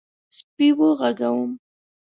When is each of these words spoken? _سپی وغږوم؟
_سپی 0.35 0.67
وغږوم؟ 0.77 1.51